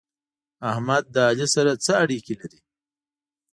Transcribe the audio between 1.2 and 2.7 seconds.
علي سره څه اړېکې لري؟